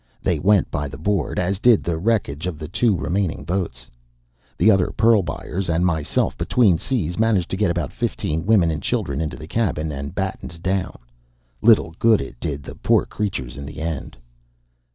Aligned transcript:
They 0.23 0.39
went 0.39 0.71
by 0.71 0.87
the 0.87 0.97
board, 0.97 1.37
as 1.37 1.59
did 1.59 1.83
the 1.83 1.99
wreckage 1.99 2.47
of 2.47 2.57
the 2.57 2.67
two 2.67 2.97
remaining 2.97 3.43
boats. 3.43 3.87
The 4.57 4.71
other 4.71 4.87
pearl 4.97 5.21
buyers 5.21 5.69
and 5.69 5.85
myself, 5.85 6.35
between 6.39 6.79
seas, 6.79 7.19
managed 7.19 7.51
to 7.51 7.55
get 7.55 7.69
about 7.69 7.93
fifteen 7.93 8.47
women 8.47 8.71
and 8.71 8.81
children 8.81 9.21
into 9.21 9.37
the 9.37 9.45
cabin, 9.45 9.91
and 9.91 10.15
battened 10.15 10.63
down. 10.63 10.97
Little 11.61 11.93
good 11.99 12.19
it 12.19 12.39
did 12.39 12.63
the 12.63 12.73
poor 12.73 13.05
creatures 13.05 13.57
in 13.57 13.65
the 13.67 13.77
end. 13.77 14.17